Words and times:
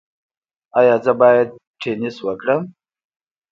ایا 0.79 0.95
زه 1.05 1.13
باید 1.21 1.49
ټینس 1.79 2.15
وکړم؟ 2.27 2.61